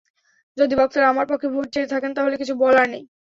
[0.57, 3.03] যদি বক্তারা আমার পক্ষে ভোট চেয়ে থাকেন, তাহলে কিছু বলার নেই।